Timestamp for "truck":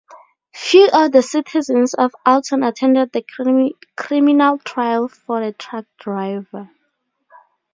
5.53-5.85